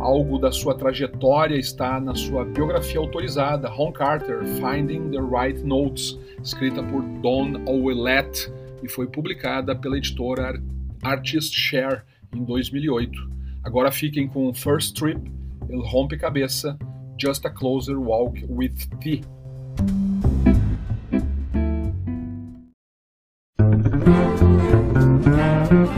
Algo 0.00 0.38
da 0.38 0.52
sua 0.52 0.74
trajetória 0.74 1.56
está 1.56 2.00
na 2.00 2.14
sua 2.14 2.44
biografia 2.44 3.00
autorizada, 3.00 3.68
Ron 3.68 3.92
Carter, 3.92 4.44
Finding 4.44 5.10
the 5.10 5.18
Right 5.18 5.62
Notes, 5.64 6.18
escrita 6.42 6.82
por 6.82 7.02
Don 7.20 7.64
Ouellette 7.66 8.52
e 8.82 8.88
foi 8.88 9.06
publicada 9.06 9.74
pela 9.74 9.98
editora 9.98 10.62
Artist 11.02 11.54
Share 11.54 12.02
em 12.34 12.44
2008. 12.44 13.28
Agora 13.64 13.90
fiquem 13.90 14.28
com 14.28 14.54
First 14.54 14.96
Trip, 14.96 15.20
El 15.68 15.80
Rompe 15.80 16.16
Cabeça, 16.16 16.78
Just 17.20 17.44
a 17.44 17.50
Closer 17.50 17.98
Walk 17.98 18.46
with 18.48 18.88
Thee. 19.00 19.22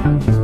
thank 0.01 0.40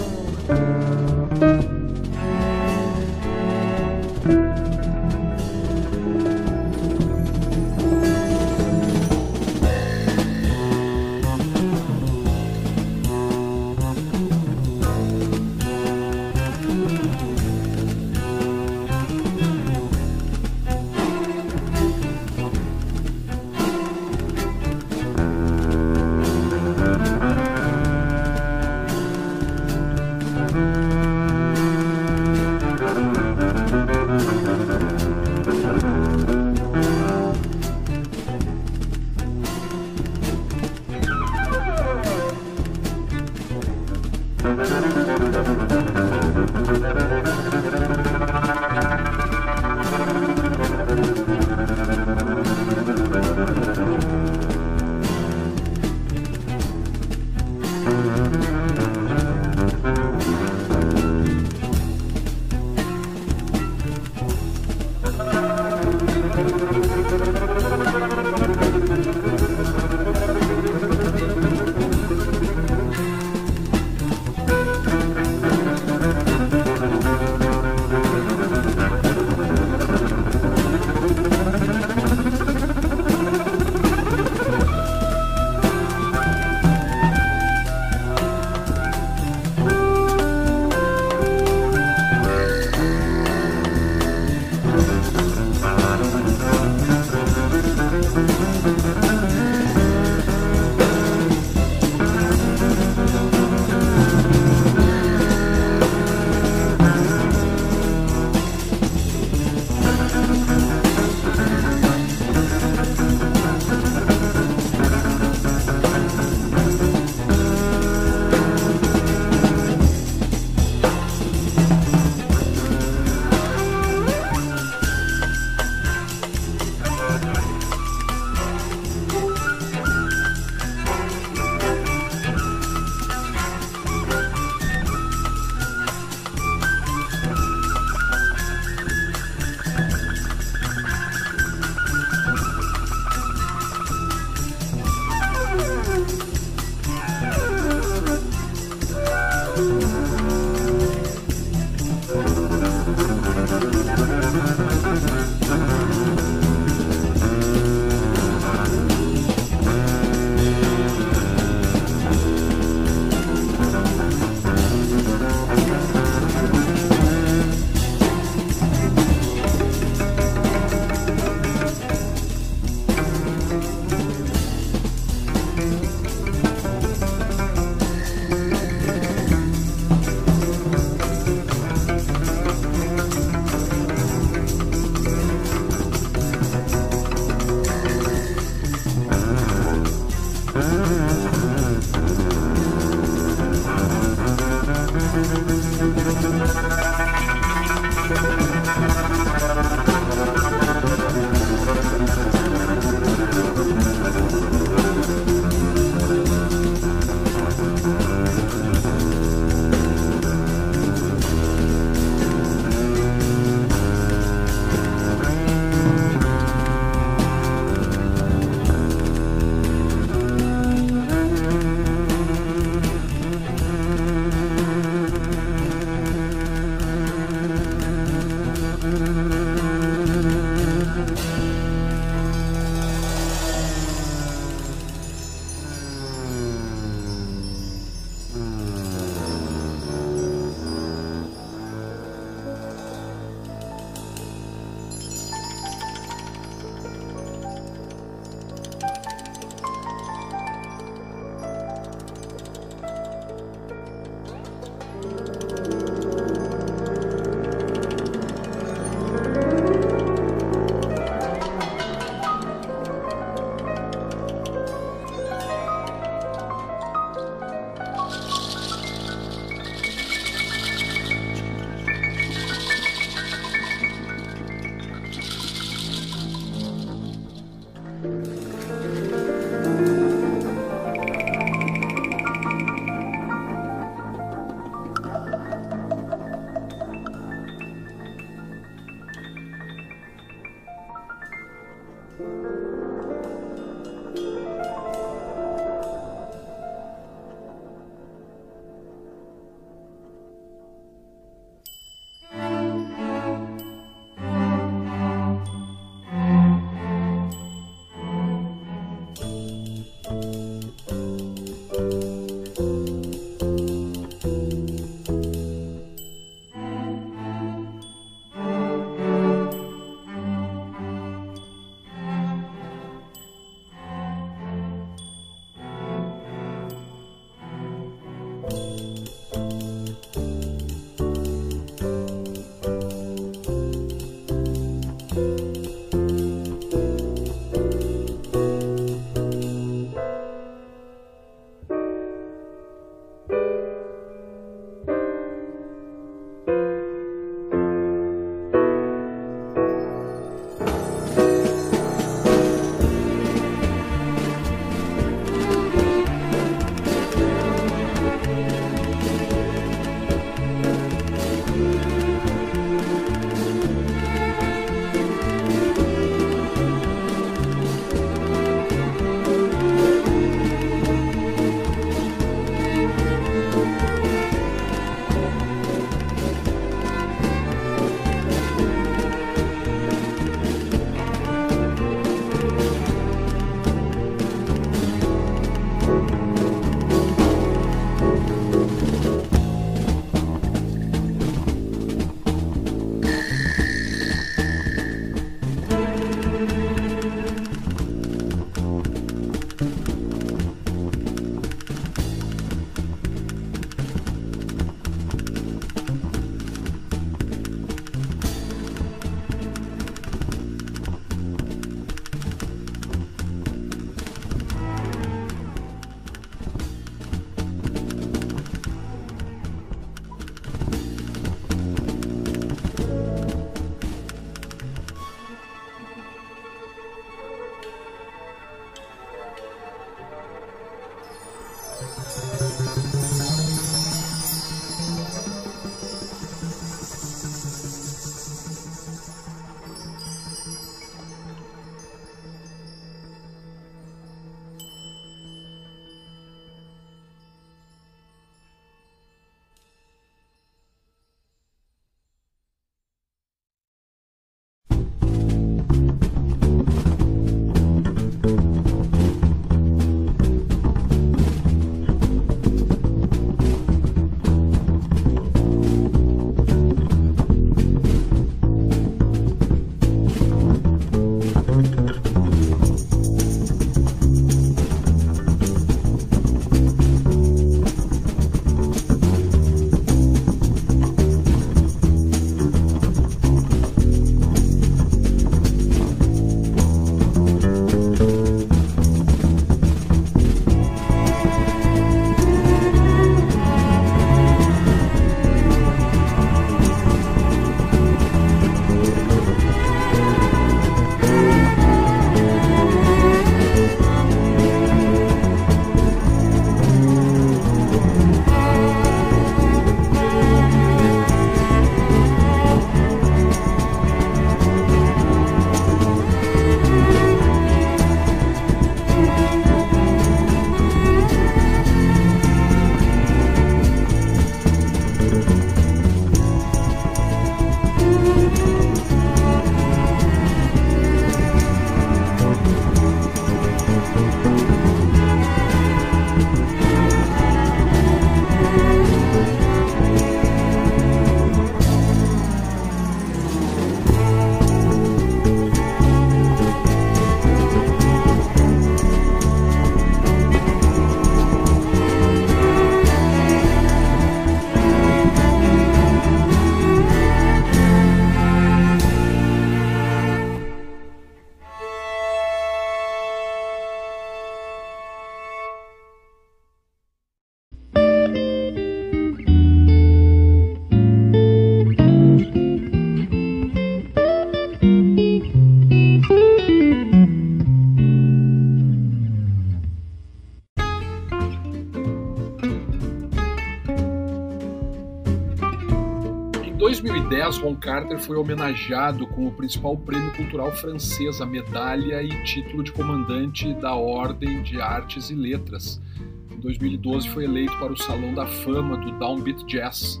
2010, 586.62 587.38
Ron 587.38 587.56
Carter 587.56 587.98
foi 587.98 588.16
homenageado 588.16 589.04
com 589.08 589.26
o 589.26 589.32
principal 589.32 589.76
prêmio 589.76 590.12
cultural 590.12 590.52
francês, 590.52 591.20
a 591.20 591.26
medalha 591.26 592.00
e 592.00 592.22
título 592.22 592.62
de 592.62 592.70
comandante 592.70 593.52
da 593.54 593.74
Ordem 593.74 594.44
de 594.44 594.60
Artes 594.60 595.10
e 595.10 595.14
Letras. 595.16 595.82
Em 596.30 596.38
2012, 596.38 597.08
foi 597.08 597.24
eleito 597.24 597.58
para 597.58 597.72
o 597.72 597.76
Salão 597.76 598.14
da 598.14 598.26
Fama 598.26 598.76
do 598.76 598.92
Downbeat 598.92 599.44
Jazz. 599.46 600.00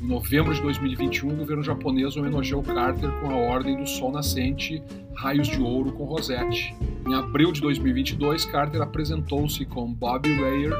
Em 0.00 0.06
novembro 0.06 0.54
de 0.54 0.62
2021, 0.62 1.28
o 1.28 1.36
governo 1.36 1.62
japonês 1.62 2.16
homenageou 2.16 2.62
Carter 2.62 3.10
com 3.20 3.28
a 3.28 3.36
Ordem 3.36 3.76
do 3.76 3.86
Sol 3.86 4.10
Nascente 4.12 4.82
Raios 5.14 5.46
de 5.46 5.60
Ouro 5.60 5.92
com 5.92 6.04
Rosette. 6.04 6.74
Em 7.06 7.14
abril 7.14 7.52
de 7.52 7.60
2022, 7.60 8.46
Carter 8.46 8.80
apresentou-se 8.80 9.62
com 9.66 9.92
Bobby 9.92 10.32
Rayer 10.32 10.72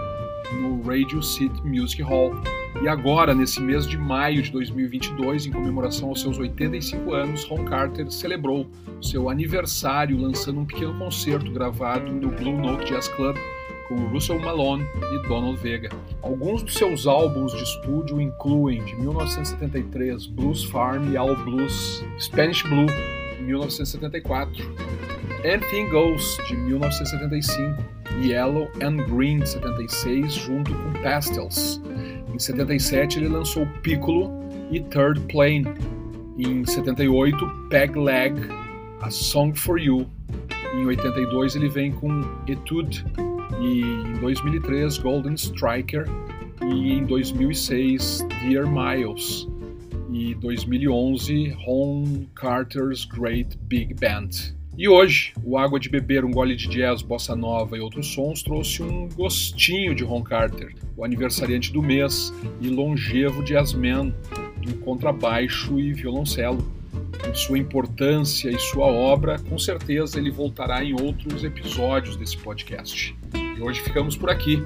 no 0.53 0.82
Radio 0.82 1.22
City 1.22 1.61
Music 1.66 2.03
Hall. 2.03 2.32
E 2.82 2.88
agora, 2.88 3.34
nesse 3.34 3.61
mês 3.61 3.86
de 3.86 3.96
maio 3.96 4.42
de 4.42 4.50
2022, 4.50 5.46
em 5.46 5.53
comemoração 5.53 6.09
aos 6.09 6.20
seus 6.20 6.38
85 6.38 7.12
anos, 7.12 7.44
Ron 7.44 7.64
Carter 7.64 8.11
celebrou 8.11 8.66
seu 9.00 9.28
aniversário 9.28 10.18
lançando 10.18 10.61
um 10.61 10.64
pequeno 10.64 10.98
concerto 10.98 11.50
gravado 11.53 12.11
no 12.11 12.30
Blue 12.30 12.57
Note 12.57 12.86
Jazz 12.86 13.09
Club 13.09 13.36
com 13.88 14.07
Russell 14.07 14.40
Malone 14.40 14.84
e 15.12 15.28
Donald 15.28 15.59
Vega. 15.61 15.90
Alguns 16.22 16.62
dos 16.62 16.74
seus 16.74 17.07
álbuns 17.07 17.53
de 17.53 17.62
estúdio 17.62 18.20
incluem, 18.20 18.82
de 18.84 18.94
1973, 18.96 20.26
Blues 20.26 20.64
Farm 20.64 21.12
e 21.12 21.16
All 21.16 21.36
Blues, 21.36 22.03
Spanish 22.18 22.62
Blue, 22.62 22.86
de 23.36 23.42
1974, 23.42 24.64
Anything 25.44 25.90
Goes, 25.90 26.38
de 26.48 26.57
1975, 26.57 28.01
Yellow 28.20 28.70
and 28.82 28.96
Green, 29.08 29.40
de 29.40 29.48
76, 29.48 30.32
junto 30.34 30.72
com 30.74 30.92
Pastels. 31.02 31.80
Em 32.32 32.38
77 32.38 33.18
ele 33.18 33.28
lançou 33.28 33.66
Piccolo 33.82 34.32
e 34.70 34.80
Third 34.80 35.20
Plane. 35.30 35.66
Em 36.38 36.64
78, 36.64 37.36
Peg 37.68 37.98
Leg, 37.98 38.34
A 39.00 39.10
Song 39.10 39.58
for 39.58 39.78
You. 39.78 40.06
Em 40.74 40.86
82 40.86 41.56
ele 41.56 41.68
vem 41.68 41.92
com 41.92 42.22
Etude 42.46 43.04
e 43.60 43.82
em 43.82 44.14
2003 44.20 44.98
Golden 44.98 45.34
Striker 45.34 46.06
e 46.62 46.92
em 46.92 47.04
2006 47.04 48.26
Dear 48.40 48.66
Miles 48.66 49.46
e 50.12 50.34
2011 50.34 51.50
Ron 51.64 52.26
Carter's 52.34 53.04
Great 53.04 53.56
Big 53.62 53.94
Band. 53.94 54.61
E 54.77 54.89
hoje, 54.89 55.35
o 55.45 55.59
Água 55.59 55.79
de 55.79 55.91
Beber, 55.91 56.25
um 56.25 56.31
gole 56.31 56.57
de 56.57 56.66
jazz, 56.66 57.03
bossa 57.03 57.37
nova 57.37 57.77
e 57.77 57.81
outros 57.81 58.07
sons 58.07 58.43
trouxe 58.43 58.83
um 58.83 59.07
gostinho 59.07 59.95
de 59.95 60.03
Ron 60.03 60.23
Carter, 60.23 60.75
o 60.97 61.05
aniversariante 61.05 61.70
do 61.70 61.83
mês 61.83 62.33
e 62.59 62.68
longevo 62.68 63.45
jazzman 63.45 64.14
do 64.62 64.75
contrabaixo 64.79 65.79
e 65.79 65.93
violoncelo. 65.93 66.73
Em 67.29 67.35
sua 67.35 67.59
importância 67.59 68.51
e 68.51 68.59
sua 68.59 68.87
obra, 68.87 69.39
com 69.39 69.59
certeza 69.59 70.19
ele 70.19 70.31
voltará 70.31 70.82
em 70.82 70.94
outros 70.99 71.44
episódios 71.44 72.16
desse 72.16 72.39
podcast. 72.39 73.15
E 73.35 73.61
hoje 73.61 73.81
ficamos 73.82 74.16
por 74.16 74.31
aqui. 74.31 74.62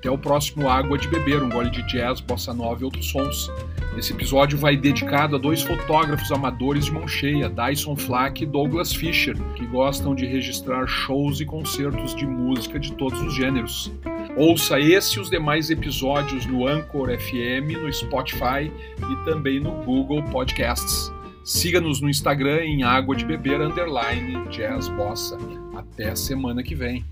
Até 0.00 0.10
o 0.10 0.16
próximo 0.16 0.66
Água 0.66 0.96
de 0.96 1.06
Beber, 1.08 1.42
um 1.42 1.50
gole 1.50 1.68
de 1.68 1.82
jazz, 1.82 2.20
bossa 2.20 2.54
nova 2.54 2.80
e 2.80 2.84
outros 2.84 3.10
sons. 3.10 3.50
Esse 3.98 4.14
episódio 4.14 4.56
vai 4.56 4.74
dedicado 4.74 5.36
a 5.36 5.38
dois 5.38 5.60
fotógrafos 5.60 6.32
amadores 6.32 6.86
de 6.86 6.92
mão 6.92 7.06
cheia, 7.06 7.50
Dyson 7.50 7.94
Flack 7.94 8.42
e 8.42 8.46
Douglas 8.46 8.94
Fisher, 8.94 9.36
que 9.54 9.66
gostam 9.66 10.14
de 10.14 10.24
registrar 10.24 10.86
shows 10.86 11.42
e 11.42 11.44
concertos 11.44 12.14
de 12.14 12.26
música 12.26 12.80
de 12.80 12.94
todos 12.94 13.20
os 13.20 13.34
gêneros. 13.34 13.92
Ouça 14.38 14.80
esse 14.80 15.18
e 15.18 15.20
os 15.20 15.28
demais 15.28 15.68
episódios 15.68 16.46
no 16.46 16.66
Anchor 16.66 17.10
FM, 17.18 17.76
no 17.78 17.92
Spotify 17.92 18.72
e 19.02 19.24
também 19.26 19.60
no 19.60 19.72
Google 19.84 20.22
Podcasts. 20.22 21.12
Siga-nos 21.44 22.00
no 22.00 22.08
Instagram 22.08 22.62
em 22.62 22.84
Água 22.84 23.14
de 23.14 23.26
Beber 23.26 23.60
Underline 23.60 24.48
Jazz 24.48 24.88
Bossa. 24.88 25.36
Até 25.76 26.14
semana 26.14 26.62
que 26.62 26.74
vem. 26.74 27.04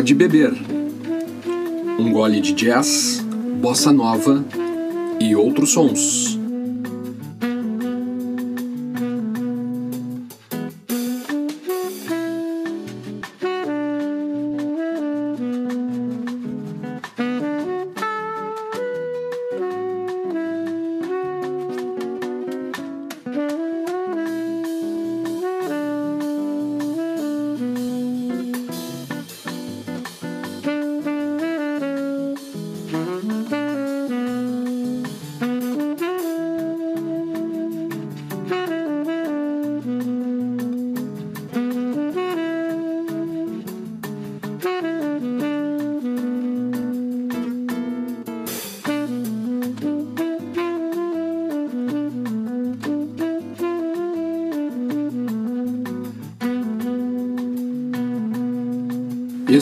Água 0.00 0.06
de 0.06 0.14
beber. 0.14 0.54
Um 1.98 2.10
gole 2.10 2.40
de 2.40 2.54
jazz, 2.54 3.20
bossa 3.60 3.92
nova 3.92 4.42
e 5.20 5.36
outros 5.36 5.72
sons. 5.72 6.39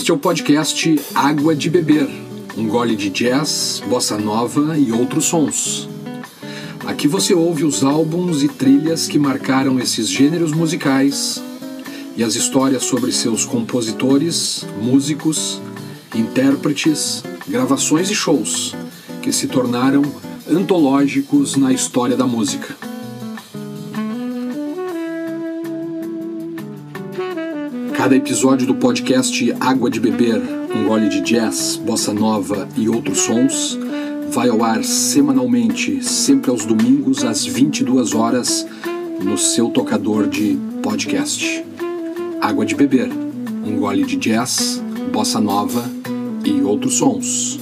Este 0.09 0.13
é 0.13 0.15
o 0.15 0.19
podcast 0.19 1.01
Água 1.15 1.55
de 1.55 1.69
Beber, 1.69 2.09
um 2.57 2.67
gole 2.67 2.97
de 2.97 3.11
jazz, 3.11 3.83
bossa 3.91 4.17
nova 4.17 4.79
e 4.79 4.91
outros 4.91 5.27
sons. 5.27 5.87
Aqui 6.87 7.07
você 7.07 7.35
ouve 7.35 7.63
os 7.63 7.85
álbuns 7.85 8.43
e 8.43 8.49
trilhas 8.49 9.07
que 9.07 9.19
marcaram 9.19 9.79
esses 9.79 10.09
gêneros 10.09 10.51
musicais 10.51 11.43
e 12.17 12.25
as 12.25 12.37
histórias 12.37 12.85
sobre 12.85 13.13
seus 13.13 13.45
compositores, 13.45 14.65
músicos, 14.81 15.61
intérpretes, 16.15 17.23
gravações 17.47 18.11
e 18.11 18.15
shows 18.15 18.75
que 19.21 19.31
se 19.31 19.47
tornaram 19.47 20.01
antológicos 20.51 21.55
na 21.55 21.71
história 21.71 22.17
da 22.17 22.27
música. 22.27 22.78
Cada 27.99 28.15
episódio 28.15 28.65
do 28.65 28.77
podcast 28.77 29.53
Água 29.59 29.91
de 29.91 29.99
Beber, 29.99 30.41
um 30.73 30.87
gole 30.87 31.09
de 31.09 31.21
jazz, 31.21 31.75
bossa 31.75 32.15
nova 32.15 32.69
e 32.77 32.89
outros 32.89 33.23
sons, 33.23 33.77
vai 34.31 34.49
ao 34.49 34.63
ar 34.63 34.85
semanalmente, 34.85 36.01
sempre 36.05 36.49
aos 36.49 36.65
domingos 36.65 37.25
às 37.25 37.45
22 37.45 38.15
horas, 38.15 38.65
no 39.21 39.37
seu 39.37 39.71
tocador 39.71 40.29
de 40.29 40.57
podcast. 40.81 41.65
Água 42.41 42.65
de 42.65 42.77
Beber, 42.77 43.11
um 43.67 43.81
gole 43.81 44.05
de 44.05 44.17
jazz, 44.17 44.81
bossa 45.13 45.41
nova 45.41 45.85
e 46.45 46.63
outros 46.63 46.99
sons. 46.99 47.58